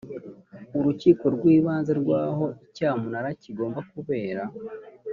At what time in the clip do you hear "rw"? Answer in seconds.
1.35-1.43, 2.01-2.09